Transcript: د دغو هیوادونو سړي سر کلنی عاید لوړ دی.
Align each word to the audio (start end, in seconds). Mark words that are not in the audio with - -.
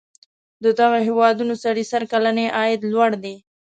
د 0.63 0.65
دغو 0.79 0.99
هیوادونو 1.07 1.53
سړي 1.63 1.83
سر 1.91 2.03
کلنی 2.11 2.47
عاید 2.57 2.81
لوړ 2.91 3.11
دی. 3.23 3.35